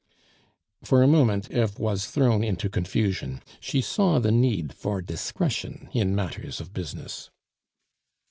For 0.83 1.03
a 1.03 1.07
moment 1.07 1.51
Eve 1.51 1.77
was 1.77 2.07
thrown 2.07 2.43
into 2.43 2.71
confusion; 2.71 3.43
she 3.59 3.81
saw 3.81 4.17
the 4.17 4.31
need 4.31 4.73
for 4.73 4.99
discretion 4.99 5.89
in 5.93 6.15
matters 6.15 6.59
of 6.59 6.73
business. 6.73 7.29